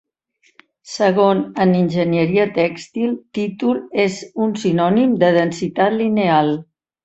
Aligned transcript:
Segon, 0.93 1.43
en 1.65 1.73
enginyeria 1.81 2.47
tèxtil, 2.57 3.13
títol 3.41 3.79
és 4.07 4.19
un 4.49 4.59
sinònim 4.65 5.15
de 5.27 5.33
densitat 5.41 5.99
lineal. 6.03 6.55